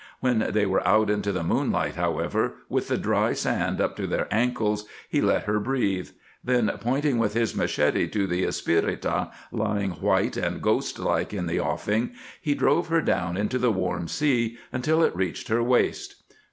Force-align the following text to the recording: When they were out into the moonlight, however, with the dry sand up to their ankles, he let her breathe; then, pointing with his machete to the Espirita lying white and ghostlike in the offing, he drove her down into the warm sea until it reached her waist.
When 0.19 0.39
they 0.49 0.65
were 0.65 0.81
out 0.87 1.11
into 1.11 1.31
the 1.31 1.43
moonlight, 1.43 1.93
however, 1.93 2.55
with 2.69 2.87
the 2.87 2.97
dry 2.97 3.33
sand 3.33 3.79
up 3.79 3.95
to 3.97 4.07
their 4.07 4.27
ankles, 4.33 4.85
he 5.07 5.21
let 5.21 5.43
her 5.43 5.59
breathe; 5.59 6.09
then, 6.43 6.71
pointing 6.81 7.19
with 7.19 7.35
his 7.35 7.55
machete 7.55 8.07
to 8.07 8.25
the 8.25 8.43
Espirita 8.43 9.29
lying 9.51 9.91
white 9.91 10.37
and 10.37 10.59
ghostlike 10.59 11.35
in 11.35 11.45
the 11.45 11.59
offing, 11.59 12.13
he 12.41 12.55
drove 12.55 12.87
her 12.87 13.03
down 13.03 13.37
into 13.37 13.59
the 13.59 13.71
warm 13.71 14.07
sea 14.07 14.57
until 14.71 15.03
it 15.03 15.15
reached 15.15 15.49
her 15.49 15.61
waist. 15.61 16.15